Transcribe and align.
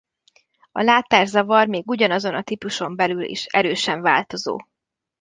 A 0.71 0.81
látászavar 0.81 1.67
még 1.67 1.87
ugyanazon 1.89 2.35
a 2.35 2.41
típuson 2.41 2.95
belül 2.95 3.21
is 3.23 3.45
erősen 3.45 4.01
változó. 4.01 4.57